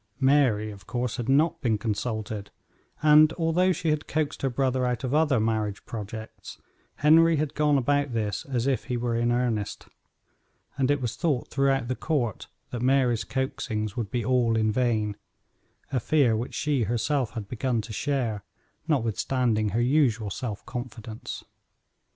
[0.19, 2.49] Mary, of course, had not been consulted,
[3.03, 6.57] and although she had coaxed her brother out of other marriage projects,
[6.95, 9.87] Henry had gone about this as if he were in earnest,
[10.75, 15.17] and it was thought throughout the court that Mary's coaxings would be all in vain
[15.91, 18.43] a fear which she herself had begun to share,
[18.87, 21.43] notwithstanding her usual self confidence.